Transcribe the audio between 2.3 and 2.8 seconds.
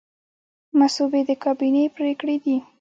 دي